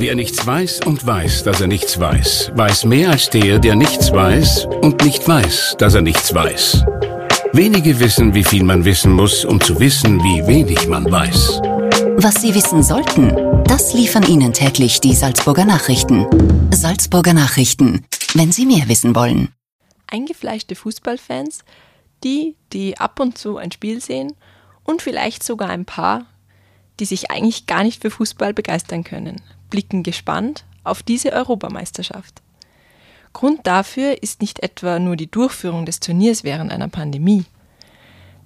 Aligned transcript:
Wer 0.00 0.14
nichts 0.14 0.46
weiß 0.46 0.82
und 0.86 1.04
weiß, 1.04 1.42
dass 1.42 1.60
er 1.60 1.66
nichts 1.66 1.98
weiß, 1.98 2.52
weiß 2.54 2.84
mehr 2.84 3.10
als 3.10 3.30
der, 3.30 3.58
der 3.58 3.74
nichts 3.74 4.12
weiß 4.12 4.66
und 4.80 5.04
nicht 5.04 5.26
weiß, 5.26 5.74
dass 5.76 5.94
er 5.94 6.02
nichts 6.02 6.32
weiß. 6.32 6.84
Wenige 7.52 7.98
wissen, 7.98 8.32
wie 8.32 8.44
viel 8.44 8.62
man 8.62 8.84
wissen 8.84 9.12
muss, 9.12 9.44
um 9.44 9.60
zu 9.60 9.80
wissen, 9.80 10.22
wie 10.22 10.46
wenig 10.46 10.86
man 10.86 11.10
weiß. 11.10 11.60
Was 12.16 12.40
Sie 12.40 12.54
wissen 12.54 12.84
sollten, 12.84 13.34
das 13.64 13.92
liefern 13.92 14.22
Ihnen 14.22 14.52
täglich 14.52 15.00
die 15.00 15.16
Salzburger 15.16 15.64
Nachrichten. 15.64 16.26
Salzburger 16.72 17.34
Nachrichten, 17.34 18.06
wenn 18.34 18.52
Sie 18.52 18.66
mehr 18.66 18.88
wissen 18.88 19.16
wollen. 19.16 19.48
Eingefleischte 20.06 20.76
Fußballfans, 20.76 21.64
die, 22.22 22.54
die 22.72 22.98
ab 22.98 23.18
und 23.18 23.36
zu 23.36 23.56
ein 23.56 23.72
Spiel 23.72 24.00
sehen 24.00 24.34
und 24.84 25.02
vielleicht 25.02 25.42
sogar 25.42 25.70
ein 25.70 25.86
paar, 25.86 26.26
die 27.00 27.04
sich 27.04 27.30
eigentlich 27.30 27.66
gar 27.66 27.82
nicht 27.82 28.02
für 28.02 28.10
Fußball 28.10 28.54
begeistern 28.54 29.04
können, 29.04 29.40
blicken 29.70 30.02
gespannt 30.02 30.64
auf 30.84 31.02
diese 31.02 31.32
Europameisterschaft. 31.32 32.42
Grund 33.32 33.66
dafür 33.66 34.22
ist 34.22 34.40
nicht 34.40 34.60
etwa 34.62 34.98
nur 34.98 35.16
die 35.16 35.30
Durchführung 35.30 35.86
des 35.86 36.00
Turniers 36.00 36.44
während 36.44 36.72
einer 36.72 36.88
Pandemie. 36.88 37.44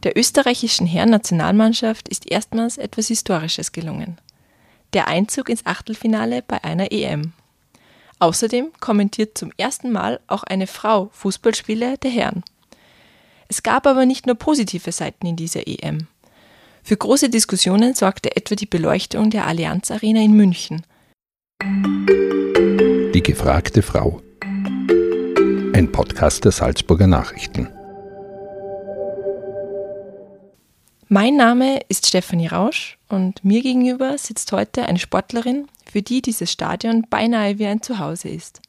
Der 0.02 0.18
österreichischen 0.18 0.86
Herren-Nationalmannschaft 0.86 2.08
ist 2.08 2.30
erstmals 2.30 2.77
etwas 2.78 3.06
Historisches 3.06 3.72
gelungen. 3.72 4.18
Der 4.92 5.08
Einzug 5.08 5.48
ins 5.48 5.64
Achtelfinale 5.64 6.42
bei 6.42 6.62
einer 6.64 6.91
EM. 6.91 7.32
Außerdem 8.19 8.72
kommentiert 8.80 9.38
zum 9.38 9.52
ersten 9.56 9.91
Mal 9.91 10.20
auch 10.27 10.42
eine 10.42 10.66
Frau 10.66 11.08
Fußballspiele 11.12 11.98
der 11.98 12.10
Herren. 12.10 12.44
Es 13.48 13.62
gab 13.62 13.86
aber 13.86 14.06
nicht 14.06 14.27
nur 14.27 14.36
positive 14.36 14.92
Seiten 14.92 15.27
in 15.27 15.36
dieser 15.36 15.66
EM. 15.66 16.06
Für 16.84 16.96
große 16.96 17.30
Diskussionen 17.30 17.95
sorgte 17.95 18.34
etwa 18.34 18.56
die 18.56 18.66
Beleuchtung 18.66 19.30
der 19.30 19.46
Allianz 19.46 19.92
Arena 19.92 20.20
in 20.20 20.32
München. 20.32 20.82
Die 21.62 23.22
gefragte 23.22 23.82
Frau. 23.82 24.20
Ein 25.75 25.91
Podcast 25.92 26.44
der 26.44 26.50
Salzburger 26.50 27.06
Nachrichten. 27.06 27.69
Mein 31.06 31.36
Name 31.36 31.80
ist 31.88 32.08
Stefanie 32.08 32.48
Rausch 32.48 32.98
und 33.08 33.44
mir 33.44 33.62
gegenüber 33.62 34.19
sitzt 34.19 34.50
heute 34.50 34.86
eine 34.86 34.98
Sportlerin, 34.98 35.69
für 35.88 36.03
die 36.03 36.20
dieses 36.20 36.50
Stadion 36.50 37.06
beinahe 37.08 37.60
wie 37.60 37.66
ein 37.66 37.83
Zuhause 37.83 38.28
ist. 38.28 38.60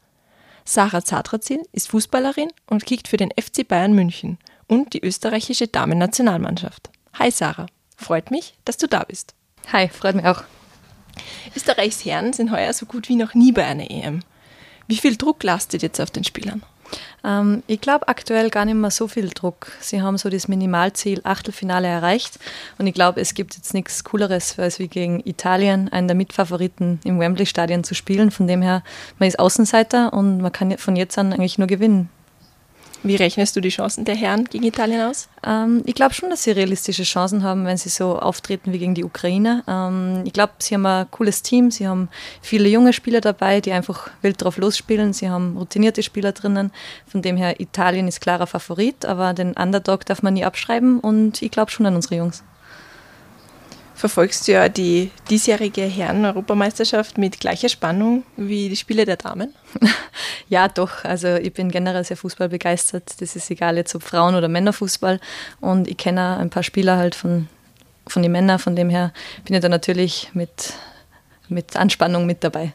Sarah 0.65 1.03
Zadrazil 1.03 1.63
ist 1.71 1.89
Fußballerin 1.89 2.49
und 2.67 2.85
kickt 2.85 3.07
für 3.07 3.17
den 3.17 3.31
FC 3.31 3.67
Bayern 3.67 3.93
München 3.93 4.37
und 4.67 4.93
die 4.93 5.03
österreichische 5.03 5.67
Damen-Nationalmannschaft. 5.67 6.91
Hi 7.17 7.31
Sarah. 7.31 7.65
Freut 8.03 8.31
mich, 8.31 8.53
dass 8.65 8.77
du 8.77 8.87
da 8.87 9.03
bist. 9.03 9.33
Hi, 9.71 9.87
freut 9.87 10.15
mich 10.15 10.25
auch. 10.25 10.43
Österreichs 11.55 12.03
Herren 12.03 12.33
sind 12.33 12.51
heuer 12.51 12.73
so 12.73 12.85
gut 12.85 13.07
wie 13.07 13.15
noch 13.15 13.33
nie 13.33 13.51
bei 13.51 13.65
einer 13.65 13.89
EM. 13.89 14.19
Wie 14.87 14.97
viel 14.97 15.15
Druck 15.15 15.41
lastet 15.43 15.81
jetzt 15.81 16.01
auf 16.01 16.11
den 16.11 16.25
Spielern? 16.25 16.63
Ähm, 17.23 17.63
ich 17.67 17.79
glaube 17.79 18.09
aktuell 18.09 18.49
gar 18.49 18.65
nicht 18.65 18.75
mehr 18.75 18.91
so 18.91 19.07
viel 19.07 19.29
Druck. 19.29 19.71
Sie 19.79 20.01
haben 20.01 20.17
so 20.17 20.29
das 20.29 20.49
Minimalziel 20.49 21.21
Achtelfinale 21.23 21.87
erreicht 21.87 22.39
und 22.77 22.87
ich 22.87 22.93
glaube, 22.93 23.21
es 23.21 23.35
gibt 23.35 23.55
jetzt 23.55 23.73
nichts 23.73 24.03
Cooleres, 24.03 24.59
als 24.59 24.79
wie 24.79 24.89
gegen 24.89 25.21
Italien, 25.25 25.87
einen 25.87 26.09
der 26.09 26.15
Mitfavoriten 26.15 26.99
im 27.05 27.19
Wembley-Stadion 27.19 27.85
zu 27.85 27.95
spielen. 27.95 28.31
Von 28.31 28.47
dem 28.47 28.61
her, 28.61 28.83
man 29.17 29.29
ist 29.29 29.39
Außenseiter 29.39 30.11
und 30.11 30.39
man 30.39 30.51
kann 30.51 30.77
von 30.77 30.97
jetzt 30.97 31.17
an 31.17 31.31
eigentlich 31.31 31.57
nur 31.57 31.67
gewinnen. 31.67 32.09
Wie 33.05 33.17
rechnest 33.17 33.53
du 33.57 33.59
die 33.59 33.69
Chancen 33.69 34.05
der 34.05 34.15
Herren 34.15 34.45
gegen 34.45 34.63
Italien 34.63 35.01
aus? 35.01 35.27
Ähm, 35.45 35.83
ich 35.85 35.93
glaube 35.93 36.13
schon, 36.13 36.29
dass 36.29 36.43
sie 36.43 36.51
realistische 36.51 37.03
Chancen 37.03 37.43
haben, 37.43 37.65
wenn 37.65 37.75
sie 37.75 37.89
so 37.89 38.17
auftreten 38.17 38.71
wie 38.71 38.79
gegen 38.79 38.95
die 38.95 39.03
Ukraine. 39.03 39.61
Ähm, 39.67 40.21
ich 40.25 40.31
glaube, 40.31 40.53
sie 40.59 40.75
haben 40.75 40.85
ein 40.85 41.11
cooles 41.11 41.41
Team, 41.41 41.69
sie 41.69 41.85
haben 41.85 42.07
viele 42.41 42.69
junge 42.69 42.93
Spieler 42.93 43.19
dabei, 43.19 43.59
die 43.59 43.73
einfach 43.73 44.09
wild 44.21 44.41
drauf 44.41 44.57
losspielen. 44.57 45.11
Sie 45.11 45.29
haben 45.29 45.57
routinierte 45.57 46.01
Spieler 46.01 46.31
drinnen. 46.31 46.71
Von 47.05 47.21
dem 47.21 47.35
her, 47.35 47.59
Italien 47.59 48.07
ist 48.07 48.21
klarer 48.21 48.47
Favorit, 48.47 49.05
aber 49.05 49.33
den 49.33 49.51
Underdog 49.53 50.05
darf 50.05 50.23
man 50.23 50.35
nie 50.35 50.45
abschreiben 50.45 51.01
und 51.01 51.41
ich 51.41 51.51
glaube 51.51 51.71
schon 51.71 51.85
an 51.85 51.95
unsere 51.95 52.15
Jungs 52.15 52.41
verfolgst 53.95 54.47
du 54.47 54.53
ja 54.53 54.69
die 54.69 55.11
diesjährige 55.29 55.83
Herren-Europameisterschaft 55.83 57.17
mit 57.17 57.39
gleicher 57.39 57.69
Spannung 57.69 58.23
wie 58.35 58.69
die 58.69 58.75
Spiele 58.75 59.05
der 59.05 59.17
Damen. 59.17 59.53
Ja, 60.49 60.67
doch. 60.67 61.03
Also 61.03 61.29
ich 61.35 61.51
bin 61.53 61.71
generell 61.71 62.03
sehr 62.03 62.17
fußballbegeistert. 62.17 63.19
Das 63.21 63.35
ist 63.35 63.49
egal 63.49 63.75
jetzt 63.77 63.95
ob 63.95 64.03
Frauen- 64.03 64.35
oder 64.35 64.47
Männerfußball. 64.47 65.19
Und 65.61 65.87
ich 65.87 65.97
kenne 65.97 66.37
ein 66.37 66.51
paar 66.51 66.61
Spieler 66.61 66.97
halt 66.97 67.15
von, 67.15 67.47
von 68.05 68.21
den 68.21 68.31
Männern. 68.31 68.59
Von 68.59 68.75
dem 68.75 68.89
her 68.89 69.13
bin 69.45 69.55
ich 69.55 69.61
da 69.61 69.69
natürlich 69.69 70.29
mit, 70.33 70.73
mit 71.49 71.75
Anspannung 71.75 72.27
mit 72.27 72.43
dabei. 72.43 72.73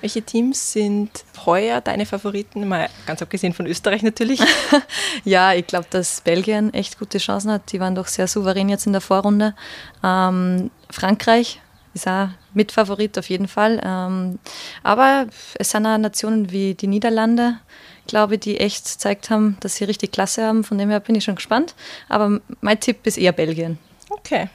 Welche 0.00 0.22
Teams 0.22 0.72
sind 0.72 1.10
heuer 1.44 1.80
deine 1.80 2.06
Favoriten? 2.06 2.66
Mal 2.66 2.88
ganz 3.06 3.20
abgesehen 3.20 3.52
von 3.52 3.66
Österreich 3.66 4.02
natürlich. 4.02 4.40
ja, 5.24 5.52
ich 5.52 5.66
glaube, 5.66 5.86
dass 5.90 6.22
Belgien 6.22 6.72
echt 6.72 6.98
gute 6.98 7.18
Chancen 7.18 7.50
hat. 7.50 7.72
Die 7.72 7.80
waren 7.80 7.94
doch 7.94 8.06
sehr 8.06 8.26
souverän 8.26 8.68
jetzt 8.68 8.86
in 8.86 8.92
der 8.92 9.02
Vorrunde. 9.02 9.54
Ähm, 10.02 10.70
Frankreich 10.90 11.60
ist 11.92 12.08
auch 12.08 12.28
Mitfavorit 12.54 13.18
auf 13.18 13.28
jeden 13.28 13.48
Fall. 13.48 13.80
Ähm, 13.84 14.38
aber 14.82 15.26
es 15.54 15.70
sind 15.70 15.86
auch 15.86 15.98
Nationen 15.98 16.50
wie 16.50 16.74
die 16.74 16.86
Niederlande, 16.86 17.58
glaube 18.06 18.34
ich, 18.34 18.40
die 18.40 18.58
echt 18.58 18.84
gezeigt 18.84 19.28
haben, 19.28 19.58
dass 19.60 19.76
sie 19.76 19.84
richtig 19.84 20.12
Klasse 20.12 20.46
haben. 20.46 20.64
Von 20.64 20.78
dem 20.78 20.88
her 20.88 21.00
bin 21.00 21.14
ich 21.14 21.24
schon 21.24 21.34
gespannt. 21.34 21.74
Aber 22.08 22.40
mein 22.60 22.80
Tipp 22.80 23.06
ist 23.06 23.18
eher 23.18 23.32
Belgien. 23.32 23.78
Okay. 24.08 24.48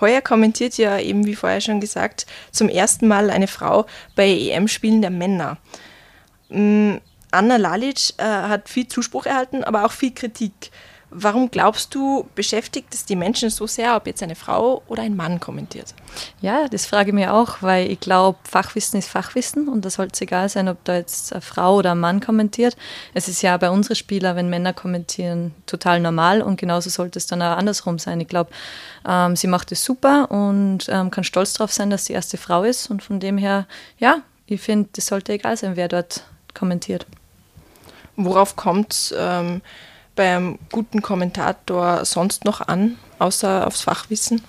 Heuer 0.00 0.20
kommentiert 0.20 0.76
ja 0.78 0.98
eben, 0.98 1.26
wie 1.26 1.34
vorher 1.34 1.60
schon 1.60 1.80
gesagt, 1.80 2.26
zum 2.50 2.68
ersten 2.68 3.06
Mal 3.08 3.30
eine 3.30 3.46
Frau 3.46 3.86
bei 4.16 4.28
EM-Spielen 4.28 5.02
der 5.02 5.10
Männer. 5.10 5.58
Mm, 6.48 6.96
Anna 7.30 7.56
Lalic 7.56 8.14
äh, 8.18 8.24
hat 8.24 8.68
viel 8.68 8.88
Zuspruch 8.88 9.26
erhalten, 9.26 9.62
aber 9.62 9.84
auch 9.84 9.92
viel 9.92 10.12
Kritik. 10.12 10.70
Warum 11.12 11.50
glaubst 11.50 11.92
du, 11.96 12.28
beschäftigt 12.36 12.94
es 12.94 13.04
die 13.04 13.16
Menschen 13.16 13.50
so 13.50 13.66
sehr, 13.66 13.96
ob 13.96 14.06
jetzt 14.06 14.22
eine 14.22 14.36
Frau 14.36 14.82
oder 14.86 15.02
ein 15.02 15.16
Mann 15.16 15.40
kommentiert? 15.40 15.92
Ja, 16.40 16.68
das 16.68 16.86
frage 16.86 17.10
ich 17.10 17.14
mir 17.14 17.34
auch, 17.34 17.62
weil 17.62 17.90
ich 17.90 17.98
glaube, 17.98 18.38
Fachwissen 18.44 18.96
ist 18.96 19.08
Fachwissen 19.08 19.68
und 19.68 19.84
da 19.84 19.90
sollte 19.90 20.12
es 20.14 20.20
egal 20.20 20.48
sein, 20.48 20.68
ob 20.68 20.84
da 20.84 20.94
jetzt 20.94 21.32
eine 21.32 21.40
Frau 21.40 21.78
oder 21.78 21.92
ein 21.92 21.98
Mann 21.98 22.20
kommentiert. 22.20 22.76
Es 23.12 23.26
ist 23.26 23.42
ja 23.42 23.56
bei 23.56 23.70
unseren 23.70 23.96
Spielern, 23.96 24.36
wenn 24.36 24.48
Männer 24.50 24.72
kommentieren, 24.72 25.52
total 25.66 25.98
normal 25.98 26.42
und 26.42 26.60
genauso 26.60 26.90
sollte 26.90 27.18
es 27.18 27.26
dann 27.26 27.42
auch 27.42 27.56
andersrum 27.56 27.98
sein. 27.98 28.20
Ich 28.20 28.28
glaube, 28.28 28.50
ähm, 29.04 29.34
sie 29.34 29.48
macht 29.48 29.72
es 29.72 29.84
super 29.84 30.30
und 30.30 30.88
ähm, 30.88 31.10
kann 31.10 31.24
stolz 31.24 31.54
darauf 31.54 31.72
sein, 31.72 31.90
dass 31.90 32.04
sie 32.04 32.12
erste 32.12 32.36
Frau 32.36 32.62
ist 32.62 32.88
und 32.88 33.02
von 33.02 33.18
dem 33.18 33.36
her, 33.36 33.66
ja, 33.98 34.22
ich 34.46 34.60
finde, 34.60 34.90
es 34.96 35.06
sollte 35.06 35.32
egal 35.32 35.56
sein, 35.56 35.74
wer 35.74 35.88
dort 35.88 36.22
kommentiert. 36.54 37.04
Worauf 38.14 38.54
kommt 38.54 38.92
es? 38.92 39.12
Ähm 39.18 39.60
beim 40.20 40.58
guten 40.70 41.00
Kommentator 41.00 42.04
sonst 42.04 42.44
noch 42.44 42.60
an, 42.60 42.98
außer 43.18 43.66
aufs 43.66 43.80
Fachwissen? 43.80 44.42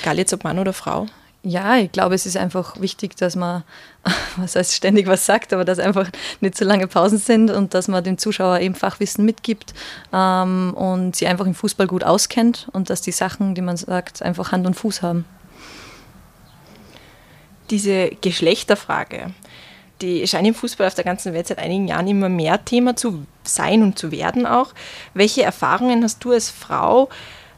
Egal 0.00 0.16
jetzt 0.16 0.32
ob 0.32 0.44
Mann 0.44 0.58
oder 0.58 0.72
Frau. 0.72 1.08
Ja, 1.42 1.76
ich 1.76 1.92
glaube, 1.92 2.14
es 2.14 2.24
ist 2.24 2.38
einfach 2.38 2.80
wichtig, 2.80 3.16
dass 3.18 3.36
man, 3.36 3.62
was 4.36 4.56
heißt 4.56 4.74
ständig 4.74 5.06
was 5.06 5.26
sagt, 5.26 5.52
aber 5.52 5.66
dass 5.66 5.78
einfach 5.78 6.08
nicht 6.40 6.56
so 6.56 6.64
lange 6.64 6.86
Pausen 6.86 7.18
sind 7.18 7.50
und 7.50 7.74
dass 7.74 7.86
man 7.86 8.02
dem 8.02 8.16
Zuschauer 8.16 8.60
eben 8.60 8.74
Fachwissen 8.74 9.26
mitgibt 9.26 9.74
ähm, 10.10 10.72
und 10.74 11.14
sie 11.16 11.26
einfach 11.26 11.44
im 11.44 11.54
Fußball 11.54 11.86
gut 11.86 12.02
auskennt 12.02 12.68
und 12.72 12.88
dass 12.88 13.02
die 13.02 13.12
Sachen, 13.12 13.54
die 13.54 13.60
man 13.60 13.76
sagt, 13.76 14.22
einfach 14.22 14.52
Hand 14.52 14.66
und 14.66 14.72
Fuß 14.72 15.02
haben. 15.02 15.26
Diese 17.68 18.08
Geschlechterfrage, 18.22 19.32
die 20.02 20.26
scheint 20.26 20.46
im 20.46 20.54
Fußball 20.54 20.86
auf 20.86 20.94
der 20.94 21.04
ganzen 21.04 21.32
Welt 21.32 21.46
seit 21.46 21.58
einigen 21.58 21.88
Jahren 21.88 22.06
immer 22.06 22.28
mehr 22.28 22.64
Thema 22.64 22.96
zu 22.96 23.26
sein 23.44 23.82
und 23.82 23.98
zu 23.98 24.12
werden 24.12 24.46
auch. 24.46 24.72
Welche 25.14 25.42
Erfahrungen 25.42 26.02
hast 26.02 26.24
du 26.24 26.32
als 26.32 26.50
Frau 26.50 27.08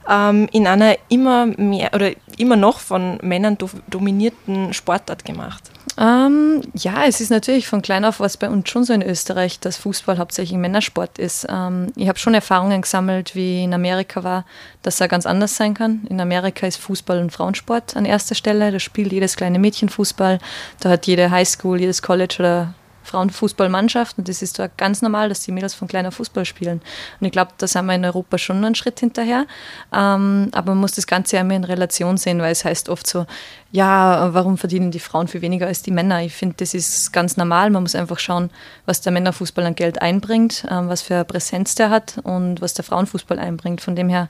ähm, 0.09 0.49
in 0.53 0.67
einer 0.67 0.97
immer 1.09 1.47
mehr 1.47 1.91
oder 1.95 2.11
immer 2.39 2.57
noch 2.57 2.79
von 2.79 3.19
Männern 3.23 3.59
do 3.59 3.69
dominierten 3.89 4.73
Sportart 4.73 5.25
gemacht? 5.25 5.72
Ähm, 5.99 6.63
ja, 6.75 7.05
es 7.07 7.21
ist 7.21 7.31
natürlich 7.31 7.67
von 7.67 7.83
klein 7.83 8.05
auf 8.05 8.21
was 8.21 8.37
bei 8.37 8.49
uns 8.49 8.69
schon 8.69 8.85
so 8.85 8.93
in 8.93 9.03
Österreich, 9.03 9.61
dass 9.61 9.77
Fußball 9.77 10.19
hauptsächlich 10.19 10.59
Männersport 10.59 11.19
ist. 11.19 11.47
Ähm, 11.49 11.93
ich 11.97 12.09
habe 12.09 12.19
schon 12.19 12.35
Erfahrungen 12.35 12.83
gesammelt, 12.83 13.35
wie 13.35 13.65
in 13.65 13.75
Amerika 13.75 14.25
war, 14.25 14.45
dass 14.83 15.01
er 15.01 15.09
ganz 15.09 15.27
anders 15.27 15.57
sein 15.57 15.75
kann. 15.75 16.07
In 16.09 16.21
Amerika 16.21 16.67
ist 16.67 16.79
Fußball 16.79 17.19
ein 17.19 17.31
Frauensport 17.31 17.97
an 17.97 18.05
erster 18.05 18.35
Stelle. 18.35 18.73
Da 18.73 18.79
spielt 18.79 19.13
jedes 19.13 19.37
kleine 19.37 19.59
Mädchen 19.59 19.89
Fußball. 19.89 20.39
Da 20.81 20.91
hat 20.91 21.07
jede 21.07 21.31
Highschool, 21.31 21.81
jedes 21.81 22.01
College 22.01 22.37
oder 22.39 22.75
Frauenfußballmannschaft 23.03 24.19
und 24.19 24.29
das 24.29 24.43
ist 24.43 24.59
da 24.59 24.69
ganz 24.69 25.03
normal, 25.03 25.29
dass 25.29 25.41
die 25.41 25.53
Mädels 25.53 25.75
von 25.75 25.89
kleiner 25.89 26.13
Fußball 26.13 26.45
spielen. 26.45 26.81
Und 27.21 27.27
ich 27.27 27.33
glaube, 27.33 27.53
da 27.59 27.67
sind 27.67 27.87
wir 27.87 27.95
in 27.95 28.05
Europa 28.05 28.39
schon 28.39 28.65
einen 28.65 28.75
Schritt 28.75 29.01
hinterher. 29.01 29.47
Ähm, 29.93 30.49
aber 30.53 30.73
man 30.73 30.79
muss 30.79 30.93
das 30.93 31.07
Ganze 31.07 31.37
ja 31.37 31.43
immer 31.43 31.55
in 31.55 31.65
Relation 31.65 32.17
sehen, 32.17 32.41
weil 32.41 32.53
es 32.53 32.65
heißt 32.65 32.89
oft 32.89 33.07
so, 33.07 33.27
ja, 33.71 34.33
warum 34.35 34.59
verdienen 34.59 34.91
die 34.91 35.01
Frauen 35.01 35.29
viel 35.29 35.41
weniger 35.41 35.67
als 35.67 35.83
die 35.83 35.91
Männer? 35.91 36.23
Ich 36.23 36.35
finde, 36.35 36.57
das 36.59 36.75
ist 36.75 37.13
ganz 37.13 37.37
normal. 37.37 37.71
Man 37.71 37.83
muss 37.83 37.95
einfach 37.95 38.19
schauen, 38.19 38.51
was 38.87 39.01
der 39.01 39.13
Männerfußball 39.13 39.65
an 39.65 39.75
Geld 39.75 40.03
einbringt, 40.03 40.67
ähm, 40.71 40.89
was 40.89 41.03
für 41.03 41.25
Präsenz 41.25 41.75
der 41.75 41.91
hat 41.91 42.19
und 42.23 42.61
was 42.61 42.75
der 42.75 42.85
Frauenfußball 42.85 43.39
einbringt. 43.39 43.81
Von 43.81 43.97
dem 43.97 44.09
her 44.09 44.29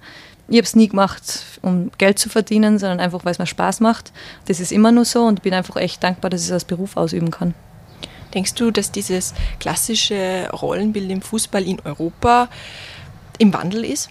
ich 0.49 0.59
habe 0.59 0.67
es 0.67 0.77
nie 0.77 0.89
gemacht, 0.89 1.45
um 1.63 1.91
Geld 1.99 2.19
zu 2.19 2.29
verdienen, 2.29 2.79
sondern 2.79 3.01
einfach, 3.01 3.25
weil 3.25 3.33
es 3.33 3.39
mir 3.39 3.47
Spaß 3.47 3.81
macht. 3.81 4.13
Das 4.47 4.61
ist 4.61 4.73
immer 4.73 4.93
nur 4.93 5.05
so 5.05 5.25
und 5.25 5.39
ich 5.39 5.43
bin 5.43 5.55
einfach 5.55 5.77
echt 5.77 6.03
dankbar, 6.03 6.31
dass 6.31 6.43
ich 6.43 6.49
es 6.49 6.53
als 6.53 6.65
Beruf 6.65 6.97
ausüben 6.97 7.31
kann. 7.31 7.55
Denkst 8.35 8.55
du, 8.55 8.71
dass 8.71 8.93
dieses 8.93 9.35
klassische 9.61 10.49
Rollenbild 10.53 11.11
im 11.11 11.23
Fußball 11.23 11.63
in 11.63 11.81
Europa 11.81 12.49
im 13.39 13.53
Wandel 13.53 13.85
ist? 13.85 14.11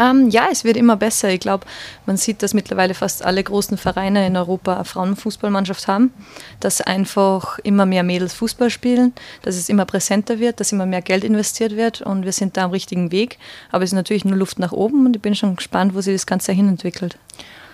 Ähm, 0.00 0.30
ja, 0.30 0.48
es 0.50 0.64
wird 0.64 0.78
immer 0.78 0.96
besser. 0.96 1.28
Ich 1.28 1.40
glaube, 1.40 1.66
man 2.06 2.16
sieht, 2.16 2.42
dass 2.42 2.54
mittlerweile 2.54 2.94
fast 2.94 3.22
alle 3.22 3.44
großen 3.44 3.76
Vereine 3.76 4.26
in 4.26 4.34
Europa 4.34 4.76
eine 4.76 4.84
Frauenfußballmannschaft 4.86 5.88
haben, 5.88 6.14
dass 6.58 6.80
einfach 6.80 7.58
immer 7.58 7.84
mehr 7.84 8.02
Mädels 8.02 8.32
Fußball 8.32 8.70
spielen, 8.70 9.12
dass 9.42 9.56
es 9.56 9.68
immer 9.68 9.84
präsenter 9.84 10.38
wird, 10.38 10.58
dass 10.58 10.72
immer 10.72 10.86
mehr 10.86 11.02
Geld 11.02 11.22
investiert 11.22 11.76
wird 11.76 12.00
und 12.00 12.24
wir 12.24 12.32
sind 12.32 12.56
da 12.56 12.64
am 12.64 12.70
richtigen 12.70 13.12
Weg. 13.12 13.38
Aber 13.70 13.84
es 13.84 13.90
ist 13.90 13.94
natürlich 13.94 14.24
nur 14.24 14.38
Luft 14.38 14.58
nach 14.58 14.72
oben 14.72 15.04
und 15.04 15.16
ich 15.16 15.22
bin 15.22 15.34
schon 15.34 15.56
gespannt, 15.56 15.94
wo 15.94 16.00
sich 16.00 16.14
das 16.14 16.26
Ganze 16.26 16.52
hin 16.52 16.68
entwickelt. 16.68 17.18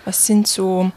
Was 0.03 0.25
sind 0.25 0.47
so 0.47 0.91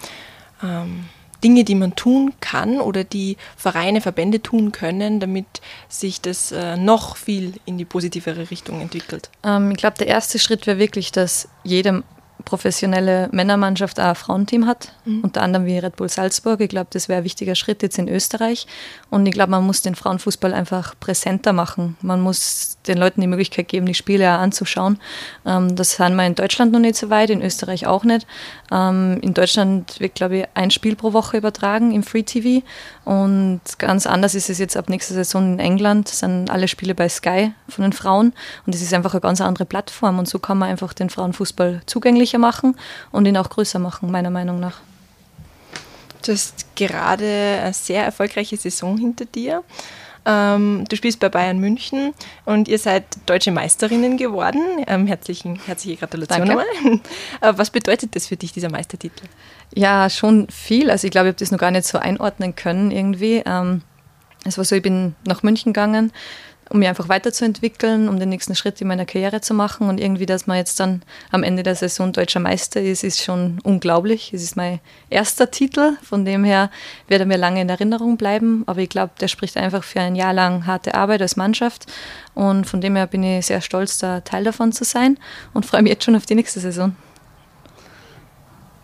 ähm 0.64 1.04
Dinge, 1.42 1.64
die 1.64 1.74
man 1.74 1.96
tun 1.96 2.32
kann 2.40 2.80
oder 2.80 3.04
die 3.04 3.36
Vereine, 3.56 4.00
Verbände 4.00 4.42
tun 4.42 4.72
können, 4.72 5.20
damit 5.20 5.46
sich 5.88 6.20
das 6.20 6.52
äh, 6.52 6.76
noch 6.76 7.16
viel 7.16 7.54
in 7.64 7.78
die 7.78 7.84
positivere 7.84 8.50
Richtung 8.50 8.80
entwickelt? 8.80 9.30
Ähm, 9.44 9.70
ich 9.70 9.78
glaube, 9.78 9.98
der 9.98 10.06
erste 10.06 10.38
Schritt 10.38 10.66
wäre 10.66 10.78
wirklich, 10.78 11.12
dass 11.12 11.48
jedem 11.64 12.04
professionelle 12.44 13.28
Männermannschaft 13.32 14.00
auch 14.00 14.04
ein 14.04 14.14
Frauenteam 14.14 14.66
hat, 14.66 14.92
mhm. 15.04 15.20
unter 15.20 15.42
anderem 15.42 15.66
wie 15.66 15.78
Red 15.78 15.96
Bull 15.96 16.08
Salzburg. 16.08 16.60
Ich 16.60 16.68
glaube, 16.68 16.88
das 16.90 17.08
wäre 17.08 17.18
ein 17.18 17.24
wichtiger 17.24 17.54
Schritt 17.54 17.82
jetzt 17.82 17.98
in 17.98 18.08
Österreich. 18.08 18.66
Und 19.10 19.26
ich 19.26 19.32
glaube, 19.32 19.50
man 19.50 19.64
muss 19.64 19.82
den 19.82 19.94
Frauenfußball 19.94 20.54
einfach 20.54 20.94
präsenter 20.98 21.52
machen. 21.52 21.96
Man 22.02 22.20
muss 22.20 22.78
den 22.86 22.98
Leuten 22.98 23.20
die 23.20 23.26
Möglichkeit 23.26 23.68
geben, 23.68 23.86
die 23.86 23.94
Spiele 23.94 24.34
auch 24.34 24.40
anzuschauen. 24.40 24.98
Ähm, 25.46 25.76
das 25.76 25.98
haben 25.98 26.16
wir 26.16 26.26
in 26.26 26.34
Deutschland 26.34 26.72
noch 26.72 26.80
nicht 26.80 26.96
so 26.96 27.10
weit, 27.10 27.30
in 27.30 27.42
Österreich 27.42 27.86
auch 27.86 28.04
nicht. 28.04 28.26
Ähm, 28.70 29.18
in 29.22 29.34
Deutschland 29.34 30.00
wird, 30.00 30.14
glaube 30.14 30.38
ich, 30.38 30.44
ein 30.54 30.70
Spiel 30.70 30.96
pro 30.96 31.12
Woche 31.12 31.36
übertragen 31.36 31.92
im 31.92 32.02
Free 32.02 32.22
TV. 32.22 32.64
Und 33.04 33.60
ganz 33.78 34.06
anders 34.06 34.34
ist 34.34 34.50
es 34.50 34.58
jetzt 34.58 34.76
ab 34.76 34.88
nächster 34.88 35.14
Saison 35.14 35.54
in 35.54 35.58
England. 35.58 36.08
Das 36.08 36.20
sind 36.20 36.50
alle 36.50 36.68
Spiele 36.68 36.94
bei 36.94 37.08
Sky 37.08 37.52
von 37.68 37.82
den 37.82 37.92
Frauen. 37.92 38.32
Und 38.66 38.74
es 38.74 38.82
ist 38.82 38.94
einfach 38.94 39.12
eine 39.12 39.20
ganz 39.20 39.40
andere 39.40 39.64
Plattform. 39.64 40.18
Und 40.18 40.28
so 40.28 40.38
kann 40.38 40.58
man 40.58 40.70
einfach 40.70 40.92
den 40.92 41.10
Frauenfußball 41.10 41.82
zugänglicher 42.30 42.38
machen 42.38 42.76
und 43.12 43.26
ihn 43.26 43.36
auch 43.36 43.50
größer 43.50 43.78
machen, 43.78 44.10
meiner 44.10 44.30
Meinung 44.30 44.60
nach. 44.60 44.80
Du 46.24 46.32
hast 46.32 46.66
gerade 46.76 47.60
eine 47.62 47.72
sehr 47.72 48.04
erfolgreiche 48.04 48.56
Saison 48.56 48.98
hinter 48.98 49.24
dir. 49.24 49.64
Ähm, 50.26 50.84
du 50.86 50.96
spielst 50.96 51.18
bei 51.18 51.30
Bayern 51.30 51.58
München 51.58 52.12
und 52.44 52.68
ihr 52.68 52.78
seid 52.78 53.04
deutsche 53.24 53.50
Meisterinnen 53.50 54.18
geworden. 54.18 54.60
Ähm, 54.86 55.06
herzlichen, 55.06 55.58
herzliche 55.64 55.96
Gratulation 55.96 56.46
Danke. 56.46 56.54
nochmal. 56.54 57.00
Äh, 57.40 57.54
was 57.56 57.70
bedeutet 57.70 58.14
das 58.14 58.26
für 58.26 58.36
dich, 58.36 58.52
dieser 58.52 58.70
Meistertitel? 58.70 59.24
Ja, 59.74 60.10
schon 60.10 60.46
viel. 60.50 60.90
Also 60.90 61.06
ich 61.06 61.10
glaube, 61.10 61.28
ich 61.28 61.32
habe 61.32 61.38
das 61.38 61.50
noch 61.50 61.58
gar 61.58 61.70
nicht 61.70 61.86
so 61.86 61.96
einordnen 61.96 62.54
können 62.54 62.90
irgendwie. 62.90 63.42
Ähm, 63.46 63.80
es 64.44 64.58
war 64.58 64.64
so, 64.64 64.76
ich 64.76 64.82
bin 64.82 65.14
nach 65.24 65.42
München 65.42 65.72
gegangen 65.72 66.12
um 66.70 66.78
mich 66.78 66.88
einfach 66.88 67.08
weiterzuentwickeln, 67.08 68.08
um 68.08 68.20
den 68.20 68.28
nächsten 68.28 68.54
Schritt 68.54 68.80
in 68.80 68.86
meiner 68.86 69.04
Karriere 69.04 69.40
zu 69.40 69.54
machen. 69.54 69.88
Und 69.88 70.00
irgendwie, 70.00 70.24
dass 70.24 70.46
man 70.46 70.56
jetzt 70.56 70.78
dann 70.78 71.02
am 71.32 71.42
Ende 71.42 71.64
der 71.64 71.74
Saison 71.74 72.12
deutscher 72.12 72.38
Meister 72.38 72.80
ist, 72.80 73.02
ist 73.02 73.22
schon 73.22 73.58
unglaublich. 73.64 74.32
Es 74.32 74.42
ist 74.42 74.56
mein 74.56 74.78
erster 75.10 75.50
Titel, 75.50 75.96
von 76.02 76.24
dem 76.24 76.44
her 76.44 76.70
wird 77.08 77.20
er 77.20 77.26
mir 77.26 77.38
lange 77.38 77.60
in 77.60 77.68
Erinnerung 77.68 78.16
bleiben. 78.16 78.62
Aber 78.66 78.80
ich 78.80 78.88
glaube, 78.88 79.12
der 79.20 79.26
spricht 79.26 79.56
einfach 79.56 79.82
für 79.82 80.00
ein 80.00 80.14
Jahr 80.14 80.32
lang 80.32 80.64
harte 80.64 80.94
Arbeit 80.94 81.22
als 81.22 81.36
Mannschaft. 81.36 81.86
Und 82.34 82.66
von 82.66 82.80
dem 82.80 82.94
her 82.94 83.08
bin 83.08 83.24
ich 83.24 83.46
sehr 83.46 83.60
stolz, 83.60 83.98
da 83.98 84.20
Teil 84.20 84.44
davon 84.44 84.72
zu 84.72 84.84
sein 84.84 85.18
und 85.52 85.66
freue 85.66 85.82
mich 85.82 85.90
jetzt 85.90 86.04
schon 86.04 86.14
auf 86.14 86.26
die 86.26 86.36
nächste 86.36 86.60
Saison 86.60 86.94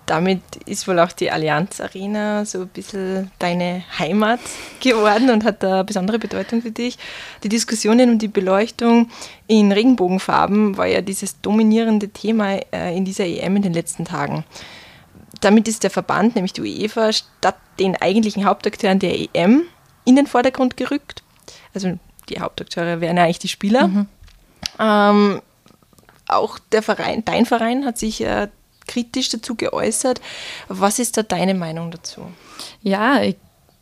damit 0.06 0.40
ist 0.66 0.86
wohl 0.86 1.00
auch 1.00 1.12
die 1.12 1.30
Allianz 1.30 1.80
Arena 1.80 2.44
so 2.44 2.62
ein 2.62 2.68
bisschen 2.68 3.30
deine 3.38 3.82
Heimat 3.98 4.40
geworden 4.80 5.30
und 5.30 5.44
hat 5.44 5.62
da 5.62 5.82
besondere 5.82 6.18
Bedeutung 6.18 6.62
für 6.62 6.70
dich. 6.70 6.96
Die 7.42 7.48
Diskussionen 7.48 8.10
um 8.10 8.18
die 8.18 8.28
Beleuchtung 8.28 9.10
in 9.48 9.72
Regenbogenfarben 9.72 10.76
war 10.76 10.86
ja 10.86 11.00
dieses 11.00 11.40
dominierende 11.40 12.08
Thema 12.08 12.58
äh, 12.72 12.96
in 12.96 13.04
dieser 13.04 13.26
EM 13.26 13.56
in 13.56 13.62
den 13.62 13.74
letzten 13.74 14.04
Tagen. 14.04 14.44
Damit 15.40 15.68
ist 15.68 15.82
der 15.82 15.90
Verband, 15.90 16.36
nämlich 16.36 16.52
die 16.52 16.62
UEFA, 16.62 17.12
statt 17.12 17.56
den 17.78 17.96
eigentlichen 17.96 18.44
Hauptakteuren 18.44 19.00
der 19.00 19.18
EM 19.34 19.64
in 20.04 20.16
den 20.16 20.26
Vordergrund 20.26 20.76
gerückt. 20.76 21.22
Also 21.74 21.98
die 22.28 22.40
Hauptakteure 22.40 23.00
wären 23.00 23.16
ja 23.16 23.24
eigentlich 23.24 23.40
die 23.40 23.48
Spieler. 23.48 23.88
Mhm. 23.88 24.06
Ähm, 24.78 25.42
auch 26.28 26.58
der 26.58 26.82
Verein, 26.82 27.24
dein 27.24 27.46
Verein 27.46 27.84
hat 27.84 27.98
sich 27.98 28.20
äh, 28.20 28.48
kritisch 28.96 29.28
dazu 29.28 29.54
geäußert. 29.54 30.22
Was 30.68 30.98
ist 30.98 31.18
da 31.18 31.22
deine 31.22 31.52
Meinung 31.52 31.90
dazu? 31.90 32.32
Ja, 32.80 33.20
ich 33.20 33.36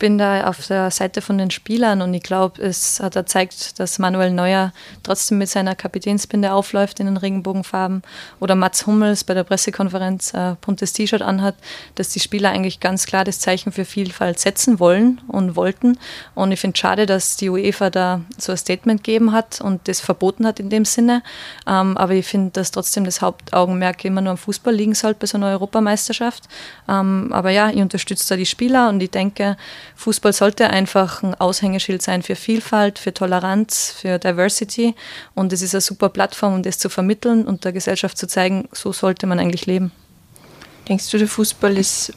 bin 0.04 0.18
da 0.18 0.46
auf 0.48 0.66
der 0.66 0.90
Seite 0.90 1.22
von 1.22 1.38
den 1.38 1.50
Spielern 1.50 2.02
und 2.02 2.12
ich 2.12 2.22
glaube, 2.22 2.60
es 2.60 3.00
hat 3.00 3.14
gezeigt, 3.14 3.80
dass 3.80 3.98
Manuel 3.98 4.32
Neuer 4.32 4.74
trotzdem 5.02 5.38
mit 5.38 5.48
seiner 5.48 5.74
Kapitänsbinde 5.74 6.52
aufläuft 6.52 7.00
in 7.00 7.06
den 7.06 7.16
Regenbogenfarben 7.16 8.02
oder 8.38 8.54
Mats 8.54 8.86
Hummels 8.86 9.24
bei 9.24 9.32
der 9.32 9.44
Pressekonferenz 9.44 10.34
ein 10.34 10.58
buntes 10.60 10.92
T-Shirt 10.92 11.22
anhat, 11.22 11.54
dass 11.94 12.10
die 12.10 12.20
Spieler 12.20 12.50
eigentlich 12.50 12.80
ganz 12.80 13.06
klar 13.06 13.24
das 13.24 13.38
Zeichen 13.38 13.72
für 13.72 13.86
Vielfalt 13.86 14.38
setzen 14.38 14.78
wollen 14.78 15.22
und 15.26 15.56
wollten. 15.56 15.98
Und 16.34 16.52
ich 16.52 16.60
finde 16.60 16.74
es 16.74 16.80
schade, 16.80 17.06
dass 17.06 17.36
die 17.36 17.48
UEFA 17.48 17.88
da 17.88 18.20
so 18.36 18.52
ein 18.52 18.58
Statement 18.58 19.04
gegeben 19.04 19.32
hat 19.32 19.62
und 19.62 19.88
das 19.88 20.00
verboten 20.00 20.46
hat 20.46 20.60
in 20.60 20.68
dem 20.68 20.84
Sinne. 20.84 21.22
Ähm, 21.66 21.96
aber 21.96 22.12
ich 22.12 22.26
finde, 22.26 22.50
dass 22.50 22.72
trotzdem 22.72 23.06
das 23.06 23.22
Hauptaugenmerk 23.22 24.04
immer 24.04 24.20
nur 24.20 24.32
am 24.32 24.36
Fußball 24.36 24.74
liegen 24.74 24.94
sollte 24.94 25.20
bei 25.20 25.26
so 25.28 25.38
einer 25.38 25.48
Europameisterschaft. 25.48 26.44
Ähm, 26.90 27.30
aber 27.32 27.48
ja, 27.48 27.70
ich 27.70 27.80
unterstütze 27.80 28.28
da 28.28 28.36
die 28.36 28.44
Spieler 28.44 28.90
und 28.90 29.02
ich 29.02 29.10
denke, 29.10 29.56
Fußball 29.96 30.32
sollte 30.32 30.70
einfach 30.70 31.22
ein 31.22 31.34
Aushängeschild 31.34 32.02
sein 32.02 32.22
für 32.22 32.36
Vielfalt, 32.36 32.98
für 32.98 33.14
Toleranz, 33.14 33.94
für 33.98 34.18
Diversity. 34.18 34.94
Und 35.34 35.52
es 35.52 35.62
ist 35.62 35.74
eine 35.74 35.80
super 35.80 36.08
Plattform, 36.08 36.54
um 36.54 36.62
das 36.62 36.78
zu 36.78 36.88
vermitteln 36.88 37.44
und 37.44 37.64
der 37.64 37.72
Gesellschaft 37.72 38.18
zu 38.18 38.26
zeigen, 38.26 38.68
so 38.72 38.92
sollte 38.92 39.26
man 39.26 39.38
eigentlich 39.38 39.66
leben. 39.66 39.92
Denkst 40.88 41.10
du, 41.10 41.18
der 41.18 41.28
Fußball 41.28 41.78
ist 41.78 42.12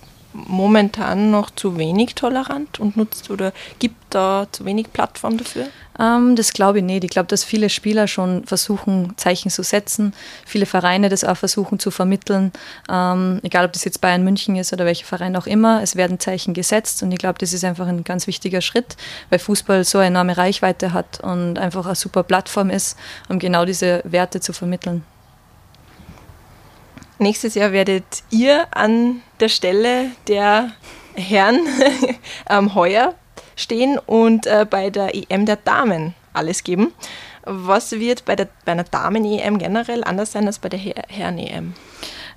momentan 0.46 1.32
noch 1.32 1.50
zu 1.50 1.78
wenig 1.78 2.16
tolerant 2.16 2.80
und 2.80 2.96
nutzt 2.96 3.30
oder 3.30 3.54
gibt 3.80 3.96
da 4.10 4.48
zu 4.52 4.66
wenig 4.66 4.94
Plattform 4.94 5.38
dafür? 5.38 5.68
Ähm, 6.00 6.36
das 6.36 6.54
glaube 6.54 6.80
ich 6.80 6.84
nicht. 6.84 7.04
Ich 7.04 7.10
glaube, 7.10 7.28
dass 7.28 7.44
viele 7.44 7.70
Spieler 7.70 8.08
schon 8.08 8.46
versuchen, 8.46 9.14
Zeichen 9.18 9.50
zu 9.50 9.64
setzen, 9.64 10.14
viele 10.46 10.66
Vereine 10.66 11.10
das 11.10 11.24
auch 11.24 11.38
versuchen 11.38 11.80
zu 11.80 11.92
vermitteln. 11.92 12.52
Ähm, 12.90 13.40
egal, 13.44 13.66
ob 13.66 13.74
das 13.74 13.84
jetzt 13.84 14.02
Bayern 14.02 14.24
München 14.24 14.56
ist 14.56 14.74
oder 14.74 14.86
welcher 14.86 15.06
Verein 15.06 15.36
auch 15.36 15.48
immer, 15.48 15.82
es 15.82 15.96
werden 15.96 16.20
Zeichen 16.20 16.54
gesetzt 16.54 17.02
und 17.04 17.12
ich 17.12 17.18
glaube, 17.18 17.40
das 17.40 17.54
ist 17.54 17.64
einfach 17.64 17.88
ein 17.88 18.04
ganz 18.04 18.28
wichtiger 18.28 18.62
Schritt, 18.62 18.96
weil 19.30 19.40
Fußball 19.40 19.84
so 19.84 20.00
enorme 20.00 20.38
Reichweite 20.38 20.94
hat 20.94 21.20
und 21.22 21.58
einfach 21.58 21.86
eine 21.86 21.96
super 21.96 22.24
Plattform 22.24 22.70
ist, 22.70 22.98
um 23.30 23.40
genau 23.40 23.66
diese 23.66 24.02
Werte 24.06 24.40
zu 24.40 24.54
vermitteln. 24.54 25.04
Nächstes 27.20 27.56
Jahr 27.56 27.72
werdet 27.72 28.24
ihr 28.30 28.68
an 28.72 29.22
der 29.40 29.50
Stelle 29.50 30.12
der 30.28 30.72
Herren 31.16 31.60
ähm, 32.50 32.76
heuer 32.76 33.16
stehen 33.56 33.98
und 33.98 34.46
äh, 34.46 34.66
bei 34.70 34.90
der 34.90 35.16
EM 35.16 35.46
der 35.46 35.56
Damen 35.56 36.14
alles 36.34 36.64
geben. 36.64 36.94
Was 37.44 37.94
wird 37.94 38.26
bei, 38.26 38.36
der, 38.36 38.50
bei 38.66 38.74
einer 38.74 38.84
Damen-EM 38.84 39.58
generell 39.58 40.04
anders 40.04 40.34
sein 40.34 40.46
als 40.48 40.60
bei 40.60 40.70
der 40.70 40.80
Her 40.80 41.04
Herren-EM? 41.08 41.74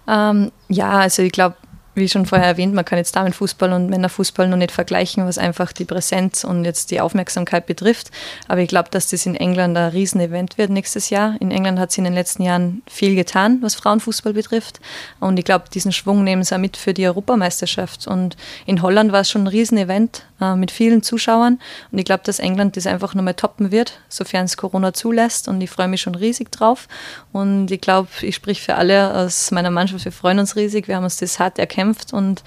Ähm, 0.09 0.53
ja, 0.69 0.91
also 0.91 1.23
ich 1.23 1.33
glaube, 1.33 1.57
wie 2.01 2.09
schon 2.09 2.27
vorher 2.27 2.49
erwähnt, 2.49 2.75
man 2.75 2.85
kann 2.85 2.99
jetzt 2.99 3.15
Damenfußball 3.15 3.73
und 3.73 3.89
Männerfußball 3.89 4.49
noch 4.49 4.57
nicht 4.57 4.73
vergleichen, 4.73 5.25
was 5.25 5.39
einfach 5.39 5.73
die 5.73 5.85
Präsenz 5.85 6.43
und 6.43 6.65
jetzt 6.65 6.91
die 6.91 7.01
Aufmerksamkeit 7.01 7.67
betrifft. 7.67 8.11
Aber 8.49 8.61
ich 8.61 8.69
glaube, 8.69 8.89
dass 8.91 9.09
das 9.09 9.27
in 9.27 9.37
England 9.37 9.77
ein 9.77 9.91
Riesenevent 9.91 10.59
wird 10.59 10.71
nächstes 10.71 11.11
Jahr. 11.11 11.37
In 11.41 11.53
England 11.53 11.79
hat 11.79 11.93
sie 11.93 12.01
in 12.01 12.05
den 12.05 12.15
letzten 12.15 12.43
Jahren 12.43 12.83
viel 12.89 13.15
getan, 13.15 13.59
was 13.61 13.77
Frauenfußball 13.77 14.33
betrifft. 14.33 14.81
Und 15.21 15.39
ich 15.39 15.45
glaube, 15.45 15.67
diesen 15.73 15.93
Schwung 15.93 16.25
nehmen 16.25 16.43
sie 16.43 16.55
auch 16.55 16.59
mit 16.59 16.77
für 16.77 16.95
die 16.95 17.07
Europameisterschaft. 17.07 18.07
Und 18.07 18.37
in 18.67 18.83
Holland 18.83 19.13
war 19.13 19.21
es 19.21 19.31
schon 19.31 19.45
ein 19.45 19.49
Riesenevent 19.49 20.25
äh, 20.41 20.57
mit 20.57 20.71
vielen 20.71 21.03
Zuschauern. 21.03 21.61
Und 21.93 21.99
ich 21.99 22.05
glaube, 22.05 22.23
dass 22.25 22.39
England 22.39 22.77
das 22.77 22.87
einfach 22.87 23.15
nochmal 23.15 23.35
toppen 23.35 23.71
wird, 23.71 24.01
sofern 24.09 24.47
es 24.47 24.57
Corona 24.57 24.93
zulässt. 24.93 25.49
Und 25.49 25.61
ich 25.61 25.71
freue 25.71 25.89
mich 25.89 26.01
schon 26.01 26.15
riesig 26.15 26.51
drauf. 26.51 26.89
Und 27.33 27.71
ich 27.71 27.81
glaube, 27.81 28.09
ich 28.23 28.35
sprich 28.35 28.63
für 28.63 28.77
alle 28.77 29.15
aus 29.15 29.51
meiner 29.51 29.71
Mannschaft, 29.71 30.05
wir 30.05 30.13
freuen 30.13 30.39
uns 30.39 30.57
riesig. 30.57 30.89
Wir 30.89 30.97
haben 30.97 31.05
uns 31.05 31.19
das 31.19 31.39
hart 31.39 31.59
erkämpft 31.59 31.90
und 32.13 32.43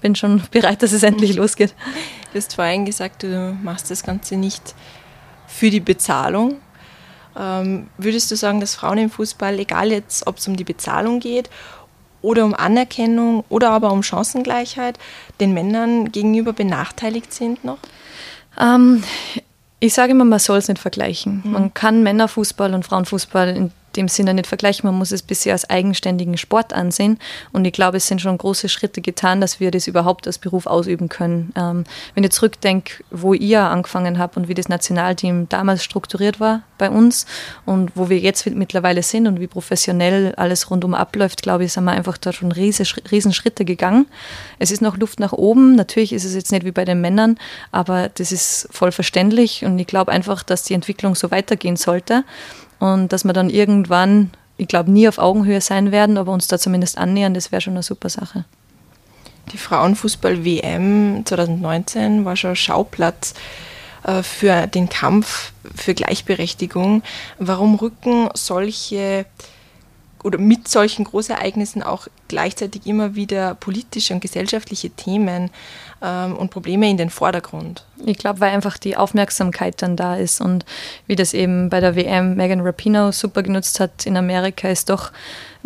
bin 0.00 0.14
schon 0.14 0.42
bereit, 0.50 0.82
dass 0.82 0.92
es 0.92 1.02
endlich 1.02 1.34
losgeht. 1.34 1.74
Du 2.32 2.38
hast 2.38 2.54
vorhin 2.54 2.84
gesagt, 2.84 3.22
du 3.22 3.56
machst 3.62 3.90
das 3.90 4.02
Ganze 4.02 4.36
nicht 4.36 4.74
für 5.46 5.70
die 5.70 5.80
Bezahlung. 5.80 6.56
Ähm, 7.38 7.88
würdest 7.98 8.30
du 8.30 8.36
sagen, 8.36 8.60
dass 8.60 8.74
Frauen 8.74 8.98
im 8.98 9.10
Fußball, 9.10 9.58
egal 9.58 9.90
jetzt, 9.90 10.26
ob 10.26 10.38
es 10.38 10.48
um 10.48 10.56
die 10.56 10.64
Bezahlung 10.64 11.20
geht 11.20 11.50
oder 12.22 12.44
um 12.44 12.54
Anerkennung 12.54 13.44
oder 13.48 13.70
aber 13.70 13.92
um 13.92 14.02
Chancengleichheit, 14.02 14.98
den 15.40 15.52
Männern 15.52 16.12
gegenüber 16.12 16.52
benachteiligt 16.52 17.32
sind 17.32 17.64
noch? 17.64 17.78
Ähm, 18.58 19.02
ich 19.80 19.92
sage 19.92 20.12
immer, 20.12 20.24
man 20.24 20.38
soll 20.38 20.58
es 20.58 20.68
nicht 20.68 20.80
vergleichen. 20.80 21.42
Mhm. 21.44 21.52
Man 21.52 21.74
kann 21.74 22.02
Männerfußball 22.02 22.72
und 22.74 22.84
Frauenfußball 22.84 23.50
in 23.50 23.72
dem 23.96 24.08
Sinne 24.08 24.34
nicht 24.34 24.46
vergleichen. 24.46 24.86
Man 24.86 24.98
muss 24.98 25.12
es 25.12 25.22
bisher 25.22 25.52
als 25.52 25.68
eigenständigen 25.68 26.36
Sport 26.36 26.72
ansehen. 26.72 27.18
Und 27.52 27.64
ich 27.64 27.72
glaube, 27.72 27.96
es 27.96 28.06
sind 28.06 28.20
schon 28.20 28.38
große 28.38 28.68
Schritte 28.68 29.00
getan, 29.00 29.40
dass 29.40 29.60
wir 29.60 29.70
das 29.70 29.86
überhaupt 29.86 30.26
als 30.26 30.38
Beruf 30.38 30.66
ausüben 30.66 31.08
können. 31.08 31.52
Ähm, 31.56 31.84
wenn 32.14 32.24
ich 32.24 32.30
zurückdenke, 32.30 33.04
wo 33.10 33.34
ihr 33.34 33.62
angefangen 33.62 34.18
habt 34.18 34.36
und 34.36 34.48
wie 34.48 34.54
das 34.54 34.68
Nationalteam 34.68 35.48
damals 35.48 35.84
strukturiert 35.84 36.40
war 36.40 36.62
bei 36.78 36.90
uns 36.90 37.26
und 37.64 37.92
wo 37.94 38.08
wir 38.08 38.18
jetzt 38.18 38.46
mittlerweile 38.46 39.02
sind 39.02 39.26
und 39.26 39.40
wie 39.40 39.46
professionell 39.46 40.34
alles 40.36 40.70
rundum 40.70 40.94
abläuft, 40.94 41.42
glaube 41.42 41.64
ich, 41.64 41.72
sind 41.72 41.84
wir 41.84 41.92
einfach 41.92 42.18
da 42.18 42.32
schon 42.32 42.52
riesen 42.52 43.32
Schritte 43.32 43.64
gegangen. 43.64 44.06
Es 44.58 44.70
ist 44.70 44.82
noch 44.82 44.96
Luft 44.96 45.20
nach 45.20 45.32
oben. 45.32 45.74
Natürlich 45.74 46.12
ist 46.12 46.24
es 46.24 46.34
jetzt 46.34 46.52
nicht 46.52 46.64
wie 46.64 46.72
bei 46.72 46.84
den 46.84 47.00
Männern, 47.00 47.38
aber 47.72 48.10
das 48.10 48.32
ist 48.32 48.68
voll 48.70 48.92
verständlich 48.92 49.64
und 49.64 49.78
ich 49.78 49.86
glaube 49.86 50.12
einfach, 50.12 50.42
dass 50.42 50.62
die 50.64 50.74
Entwicklung 50.74 51.14
so 51.14 51.30
weitergehen 51.30 51.76
sollte 51.76 52.24
und 52.78 53.12
dass 53.12 53.24
wir 53.24 53.32
dann 53.32 53.50
irgendwann, 53.50 54.30
ich 54.56 54.68
glaube, 54.68 54.90
nie 54.90 55.08
auf 55.08 55.18
Augenhöhe 55.18 55.60
sein 55.60 55.92
werden, 55.92 56.18
aber 56.18 56.32
uns 56.32 56.48
da 56.48 56.58
zumindest 56.58 56.98
annähern, 56.98 57.34
das 57.34 57.52
wäre 57.52 57.60
schon 57.60 57.74
eine 57.74 57.82
super 57.82 58.08
Sache. 58.08 58.44
Die 59.52 59.58
Frauenfußball-WM 59.58 61.24
2019 61.24 62.24
war 62.24 62.36
schon 62.36 62.56
Schauplatz 62.56 63.34
äh, 64.02 64.22
für 64.22 64.66
den 64.66 64.88
Kampf 64.88 65.52
für 65.74 65.94
Gleichberechtigung. 65.94 67.02
Warum 67.38 67.76
rücken 67.76 68.28
solche 68.34 69.26
oder 70.24 70.38
mit 70.38 70.66
solchen 70.66 71.04
Großereignissen 71.04 71.84
auch 71.84 72.08
gleichzeitig 72.28 72.86
immer 72.86 73.14
wieder 73.14 73.54
politische 73.54 74.14
und 74.14 74.20
gesellschaftliche 74.20 74.90
Themen 74.90 75.50
ähm, 76.02 76.36
und 76.36 76.50
Probleme 76.50 76.88
in 76.90 76.96
den 76.96 77.10
Vordergrund. 77.10 77.84
Ich 78.04 78.18
glaube, 78.18 78.40
weil 78.40 78.52
einfach 78.52 78.76
die 78.76 78.96
Aufmerksamkeit 78.96 79.80
dann 79.80 79.96
da 79.96 80.16
ist 80.16 80.40
und 80.40 80.64
wie 81.06 81.16
das 81.16 81.32
eben 81.32 81.70
bei 81.70 81.80
der 81.80 81.96
WM 81.96 82.36
Megan 82.36 82.60
Rapinoe 82.60 83.12
super 83.12 83.42
genutzt 83.42 83.80
hat 83.80 84.04
in 84.04 84.16
Amerika, 84.16 84.68
ist 84.68 84.90
doch 84.90 85.12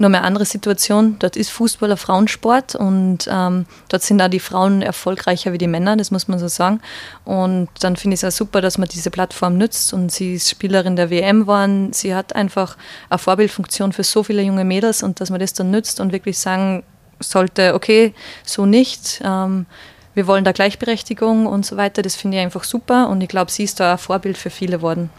nur 0.00 0.07
eine 0.07 0.23
andere 0.23 0.47
Situation. 0.47 1.17
Dort 1.19 1.37
ist 1.37 1.50
Fußball 1.50 1.90
ein 1.90 1.97
Frauensport 1.99 2.75
und 2.75 3.29
ähm, 3.31 3.67
dort 3.90 4.02
sind 4.02 4.17
da 4.17 4.29
die 4.29 4.40
Frauen 4.40 4.81
erfolgreicher 4.81 5.52
wie 5.52 5.59
die 5.59 5.67
Männer, 5.67 5.95
das 5.97 6.11
muss 6.11 6.26
man 6.26 6.38
so 6.38 6.49
sagen. 6.49 6.81
Und 7.25 7.69
dann 7.81 7.97
finde 7.97 8.14
ich 8.14 8.23
es 8.23 8.25
auch 8.25 8.37
super, 8.37 8.62
dass 8.62 8.79
man 8.79 8.88
diese 8.88 9.11
Plattform 9.11 9.59
nützt 9.59 9.93
und 9.93 10.11
sie 10.11 10.35
ist 10.35 10.49
Spielerin 10.49 10.97
der 10.97 11.11
WM 11.11 11.47
waren. 11.47 11.93
Sie 11.93 12.14
hat 12.14 12.35
einfach 12.35 12.79
eine 13.11 13.19
Vorbildfunktion 13.19 13.93
für 13.93 14.02
so 14.02 14.23
viele 14.23 14.40
junge 14.43 14.64
Mädels 14.64 15.02
und 15.02 15.21
dass 15.21 15.29
man 15.29 15.38
das 15.38 15.52
dann 15.52 15.71
nützt 15.71 16.00
und 16.00 16.12
wirklich 16.12 16.38
sagen 16.50 16.83
sollte, 17.21 17.75
okay, 17.75 18.14
so 18.45 18.66
nicht. 18.66 19.21
Ähm, 19.25 19.66
wir 20.14 20.26
wollen 20.26 20.45
da 20.45 20.52
Gleichberechtigung 20.52 21.47
und 21.47 21.64
so 21.64 21.76
weiter. 21.76 22.02
Das 22.02 22.16
finde 22.16 22.38
ich 22.38 22.42
einfach 22.42 22.64
super 22.64 23.09
und 23.09 23.21
ich 23.21 23.28
glaube, 23.28 23.50
sie 23.50 23.64
ist 23.64 23.78
da 23.78 23.92
ein 23.92 23.99
Vorbild 23.99 24.37
für 24.37 24.50
viele 24.50 24.83
worden. 24.83 25.11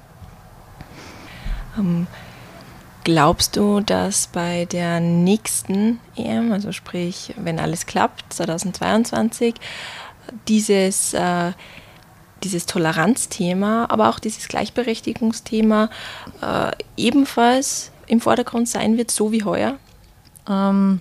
Ähm, 1.78 2.08
glaubst 3.04 3.56
du, 3.56 3.80
dass 3.80 4.28
bei 4.28 4.66
der 4.66 5.00
nächsten 5.00 6.00
EM, 6.16 6.52
also 6.52 6.72
sprich, 6.72 7.34
wenn 7.38 7.60
alles 7.60 7.86
klappt, 7.86 8.34
2022, 8.34 9.56
dieses, 10.48 11.14
äh, 11.14 11.54
dieses 12.44 12.66
Toleranzthema, 12.66 13.86
aber 13.90 14.10
auch 14.10 14.20
dieses 14.20 14.48
Gleichberechtigungsthema 14.50 15.90
äh, 16.42 16.72
ebenfalls 16.98 17.92
im 18.08 18.20
Vordergrund 18.20 18.68
sein 18.68 18.98
wird, 18.98 19.10
so 19.10 19.32
wie 19.32 19.46
heuer? 19.46 19.78
Ähm, 20.50 21.00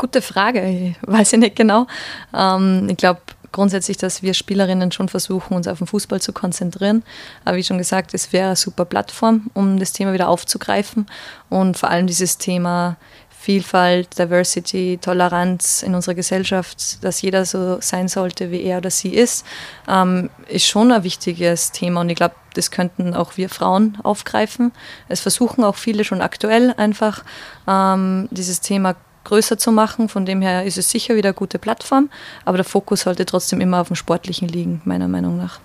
Gute 0.00 0.22
Frage, 0.22 0.66
ich 0.66 0.96
weiß 1.02 1.34
ich 1.34 1.38
nicht 1.38 1.56
genau. 1.56 1.86
Ähm, 2.34 2.88
ich 2.88 2.96
glaube 2.96 3.20
grundsätzlich, 3.52 3.98
dass 3.98 4.22
wir 4.22 4.32
Spielerinnen 4.32 4.92
schon 4.92 5.10
versuchen, 5.10 5.54
uns 5.54 5.68
auf 5.68 5.76
den 5.76 5.86
Fußball 5.86 6.22
zu 6.22 6.32
konzentrieren. 6.32 7.02
Aber 7.44 7.58
wie 7.58 7.62
schon 7.62 7.76
gesagt, 7.76 8.14
es 8.14 8.32
wäre 8.32 8.46
eine 8.46 8.56
super 8.56 8.86
Plattform, 8.86 9.50
um 9.52 9.78
das 9.78 9.92
Thema 9.92 10.14
wieder 10.14 10.30
aufzugreifen 10.30 11.04
und 11.50 11.76
vor 11.76 11.90
allem 11.90 12.06
dieses 12.06 12.38
Thema 12.38 12.96
Vielfalt, 13.28 14.18
Diversity, 14.18 14.98
Toleranz 14.98 15.82
in 15.82 15.94
unserer 15.94 16.14
Gesellschaft, 16.14 17.04
dass 17.04 17.20
jeder 17.20 17.44
so 17.44 17.78
sein 17.82 18.08
sollte, 18.08 18.50
wie 18.50 18.62
er 18.62 18.78
oder 18.78 18.90
sie 18.90 19.10
ist, 19.10 19.44
ähm, 19.86 20.30
ist 20.48 20.66
schon 20.66 20.92
ein 20.92 21.04
wichtiges 21.04 21.72
Thema. 21.72 22.00
Und 22.00 22.08
ich 22.08 22.16
glaube, 22.16 22.36
das 22.54 22.70
könnten 22.70 23.12
auch 23.12 23.36
wir 23.36 23.50
Frauen 23.50 23.98
aufgreifen. 24.02 24.72
Es 25.10 25.20
versuchen 25.20 25.62
auch 25.62 25.76
viele 25.76 26.04
schon 26.04 26.22
aktuell 26.22 26.72
einfach, 26.78 27.22
ähm, 27.68 28.28
dieses 28.30 28.62
Thema 28.62 28.96
größer 29.24 29.58
zu 29.58 29.72
machen. 29.72 30.08
Von 30.08 30.26
dem 30.26 30.42
her 30.42 30.64
ist 30.64 30.78
es 30.78 30.90
sicher 30.90 31.16
wieder 31.16 31.30
eine 31.30 31.34
gute 31.34 31.58
Plattform, 31.58 32.10
aber 32.44 32.58
der 32.58 32.64
Fokus 32.64 33.02
sollte 33.02 33.26
trotzdem 33.26 33.60
immer 33.60 33.80
auf 33.80 33.88
dem 33.88 33.96
Sportlichen 33.96 34.48
liegen, 34.48 34.80
meiner 34.84 35.08
Meinung 35.08 35.36
nach. 35.36 35.60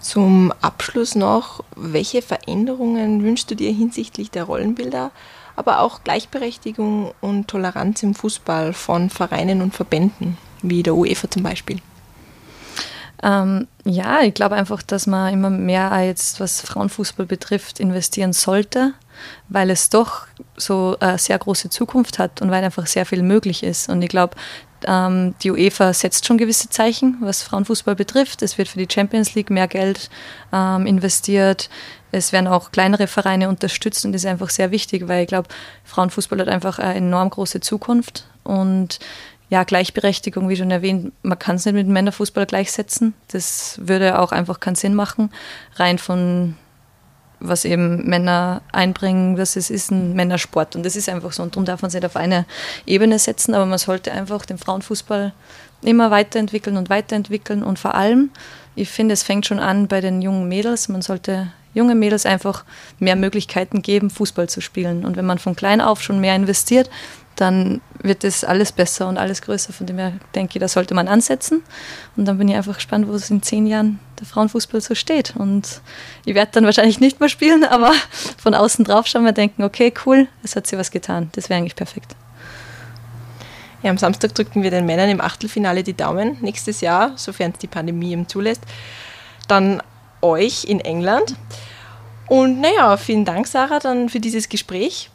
Zum 0.00 0.52
Abschluss 0.60 1.14
noch, 1.14 1.62
welche 1.76 2.22
Veränderungen 2.22 3.22
wünschst 3.22 3.50
du 3.50 3.54
dir 3.54 3.72
hinsichtlich 3.72 4.32
der 4.32 4.44
Rollenbilder, 4.44 5.12
aber 5.54 5.80
auch 5.80 6.02
Gleichberechtigung 6.02 7.12
und 7.20 7.46
Toleranz 7.46 8.02
im 8.02 8.14
Fußball 8.14 8.72
von 8.72 9.10
Vereinen 9.10 9.62
und 9.62 9.74
Verbänden, 9.74 10.38
wie 10.62 10.82
der 10.82 10.96
UEFA 10.96 11.30
zum 11.30 11.44
Beispiel? 11.44 11.78
Ähm, 13.22 13.68
ja, 13.84 14.22
ich 14.22 14.34
glaube 14.34 14.56
einfach, 14.56 14.82
dass 14.82 15.06
man 15.06 15.32
immer 15.32 15.50
mehr 15.50 15.92
jetzt, 16.04 16.40
was 16.40 16.60
Frauenfußball 16.60 17.26
betrifft, 17.26 17.80
investieren 17.80 18.32
sollte 18.32 18.94
weil 19.48 19.70
es 19.70 19.88
doch 19.88 20.26
so 20.56 20.96
eine 21.00 21.18
sehr 21.18 21.38
große 21.38 21.70
Zukunft 21.70 22.18
hat 22.18 22.42
und 22.42 22.50
weil 22.50 22.64
einfach 22.64 22.86
sehr 22.86 23.06
viel 23.06 23.22
möglich 23.22 23.62
ist. 23.62 23.88
Und 23.88 24.02
ich 24.02 24.08
glaube, 24.08 24.36
ähm, 24.86 25.34
die 25.42 25.50
UEFA 25.50 25.92
setzt 25.92 26.26
schon 26.26 26.38
gewisse 26.38 26.68
Zeichen, 26.68 27.18
was 27.20 27.42
Frauenfußball 27.42 27.94
betrifft. 27.94 28.42
Es 28.42 28.58
wird 28.58 28.68
für 28.68 28.78
die 28.78 28.92
Champions 28.92 29.34
League 29.34 29.50
mehr 29.50 29.68
Geld 29.68 30.10
ähm, 30.52 30.86
investiert. 30.86 31.70
Es 32.10 32.32
werden 32.32 32.46
auch 32.46 32.72
kleinere 32.72 33.06
Vereine 33.06 33.48
unterstützt 33.48 34.04
und 34.04 34.12
das 34.12 34.24
ist 34.24 34.30
einfach 34.30 34.50
sehr 34.50 34.70
wichtig, 34.70 35.08
weil 35.08 35.22
ich 35.22 35.28
glaube, 35.28 35.48
Frauenfußball 35.84 36.40
hat 36.40 36.48
einfach 36.48 36.78
eine 36.78 36.96
enorm 36.96 37.30
große 37.30 37.60
Zukunft 37.60 38.26
und 38.44 38.98
ja, 39.52 39.64
Gleichberechtigung, 39.64 40.48
wie 40.48 40.56
schon 40.56 40.70
erwähnt, 40.70 41.12
man 41.22 41.38
kann 41.38 41.56
es 41.56 41.66
nicht 41.66 41.74
mit 41.74 41.86
Männerfußball 41.86 42.46
gleichsetzen. 42.46 43.12
Das 43.28 43.78
würde 43.82 44.18
auch 44.18 44.32
einfach 44.32 44.60
keinen 44.60 44.76
Sinn 44.76 44.94
machen, 44.94 45.30
rein 45.76 45.98
von 45.98 46.56
was 47.38 47.66
eben 47.66 48.08
Männer 48.08 48.62
einbringen, 48.72 49.36
dass 49.36 49.56
es 49.56 49.68
ist 49.68 49.90
ein 49.90 50.14
Männersport. 50.14 50.74
Und 50.74 50.86
das 50.86 50.96
ist 50.96 51.10
einfach 51.10 51.32
so. 51.32 51.42
Und 51.42 51.54
darum 51.54 51.66
darf 51.66 51.82
man 51.82 51.88
es 51.88 51.94
nicht 51.94 52.06
auf 52.06 52.16
eine 52.16 52.46
Ebene 52.86 53.18
setzen, 53.18 53.52
aber 53.52 53.66
man 53.66 53.76
sollte 53.76 54.10
einfach 54.12 54.46
den 54.46 54.56
Frauenfußball 54.56 55.34
immer 55.82 56.10
weiterentwickeln 56.10 56.78
und 56.78 56.88
weiterentwickeln. 56.88 57.62
Und 57.62 57.78
vor 57.78 57.94
allem, 57.94 58.30
ich 58.74 58.88
finde, 58.88 59.12
es 59.12 59.22
fängt 59.22 59.44
schon 59.44 59.58
an 59.58 59.86
bei 59.86 60.00
den 60.00 60.22
jungen 60.22 60.48
Mädels, 60.48 60.88
man 60.88 61.02
sollte 61.02 61.52
junge 61.74 61.94
Mädels 61.94 62.24
einfach 62.24 62.64
mehr 62.98 63.16
Möglichkeiten 63.16 63.82
geben, 63.82 64.08
Fußball 64.08 64.48
zu 64.48 64.62
spielen. 64.62 65.04
Und 65.04 65.16
wenn 65.16 65.26
man 65.26 65.38
von 65.38 65.56
klein 65.56 65.82
auf 65.82 66.02
schon 66.02 66.20
mehr 66.20 66.36
investiert, 66.36 66.88
dann 67.42 67.80
wird 67.98 68.22
das 68.22 68.44
alles 68.44 68.70
besser 68.70 69.08
und 69.08 69.18
alles 69.18 69.42
größer. 69.42 69.72
Von 69.72 69.86
dem 69.86 69.98
her 69.98 70.12
denke 70.34 70.56
ich, 70.56 70.60
da 70.60 70.68
sollte 70.68 70.94
man 70.94 71.08
ansetzen. 71.08 71.62
Und 72.16 72.24
dann 72.24 72.38
bin 72.38 72.48
ich 72.48 72.54
einfach 72.54 72.76
gespannt, 72.76 73.08
wo 73.08 73.12
es 73.14 73.30
in 73.30 73.42
zehn 73.42 73.66
Jahren 73.66 73.98
der 74.20 74.26
Frauenfußball 74.26 74.80
so 74.80 74.94
steht. 74.94 75.34
Und 75.36 75.82
ich 76.24 76.36
werde 76.36 76.52
dann 76.52 76.64
wahrscheinlich 76.64 77.00
nicht 77.00 77.18
mehr 77.18 77.28
spielen, 77.28 77.64
aber 77.64 77.92
von 78.38 78.54
außen 78.54 78.84
drauf 78.84 79.08
schauen 79.08 79.24
wir 79.24 79.32
denken, 79.32 79.64
okay, 79.64 79.92
cool, 80.06 80.28
es 80.44 80.54
hat 80.54 80.68
sich 80.68 80.78
was 80.78 80.92
getan. 80.92 81.30
Das 81.32 81.50
wäre 81.50 81.58
eigentlich 81.58 81.74
perfekt. 81.74 82.14
Ja, 83.82 83.90
am 83.90 83.98
Samstag 83.98 84.36
drücken 84.36 84.62
wir 84.62 84.70
den 84.70 84.86
Männern 84.86 85.10
im 85.10 85.20
Achtelfinale 85.20 85.82
die 85.82 85.96
Daumen. 85.96 86.36
Nächstes 86.40 86.80
Jahr, 86.80 87.12
sofern 87.16 87.50
es 87.50 87.58
die 87.58 87.66
Pandemie 87.66 88.12
eben 88.12 88.28
zulässt, 88.28 88.62
dann 89.48 89.82
euch 90.20 90.64
in 90.64 90.78
England. 90.78 91.34
Und 92.28 92.60
naja, 92.60 92.96
vielen 92.96 93.24
Dank, 93.24 93.48
Sarah, 93.48 93.80
dann 93.80 94.08
für 94.08 94.20
dieses 94.20 94.48
Gespräch. 94.48 95.10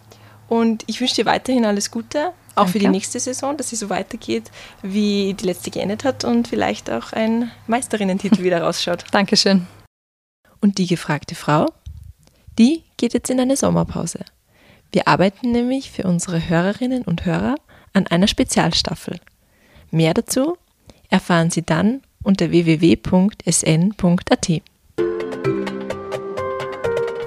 Und 0.47 0.83
ich 0.87 1.01
wünsche 1.01 1.15
dir 1.15 1.25
weiterhin 1.25 1.65
alles 1.65 1.91
Gute, 1.91 2.31
auch 2.55 2.63
Danke. 2.63 2.71
für 2.71 2.79
die 2.79 2.87
nächste 2.87 3.19
Saison, 3.19 3.57
dass 3.57 3.69
sie 3.69 3.75
so 3.75 3.89
weitergeht, 3.89 4.49
wie 4.81 5.33
die 5.33 5.45
letzte 5.45 5.71
geendet 5.71 6.03
hat 6.03 6.23
und 6.23 6.47
vielleicht 6.47 6.89
auch 6.89 7.13
ein 7.13 7.51
Meisterinnentitel 7.67 8.43
wieder 8.43 8.61
rausschaut. 8.61 9.03
Dankeschön. 9.11 9.67
Und 10.61 10.77
die 10.77 10.87
gefragte 10.87 11.35
Frau, 11.35 11.67
die 12.57 12.83
geht 12.97 13.13
jetzt 13.13 13.29
in 13.29 13.39
eine 13.39 13.55
Sommerpause. 13.55 14.21
Wir 14.91 15.07
arbeiten 15.07 15.51
nämlich 15.51 15.91
für 15.91 16.03
unsere 16.03 16.49
Hörerinnen 16.49 17.03
und 17.03 17.25
Hörer 17.25 17.55
an 17.93 18.07
einer 18.07 18.27
Spezialstaffel. 18.27 19.19
Mehr 19.91 20.13
dazu 20.13 20.57
erfahren 21.09 21.51
Sie 21.51 21.61
dann 21.61 22.01
unter 22.23 22.49
www.sn.at. 22.51 23.01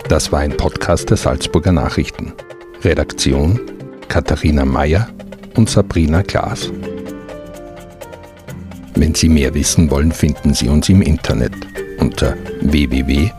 Das 0.09 0.33
war 0.33 0.41
ein 0.41 0.57
Podcast 0.57 1.09
der 1.11 1.17
Salzburger 1.17 1.73
Nachrichten. 1.73 2.35
Redaktion 2.83 3.61
Katharina 4.09 4.65
Mayer 4.65 5.09
und 5.57 5.69
Sabrina 5.69 6.23
Klaas. 6.23 6.73
Wenn 8.95 9.15
Sie 9.15 9.29
mehr 9.29 9.55
wissen 9.55 9.91
wollen, 9.91 10.13
finden 10.13 10.55
Sie 10.55 10.69
uns 10.69 10.89
im 10.89 11.03
Internet 11.03 11.53
unter 11.99 12.37
www.sn.at. 12.63 13.31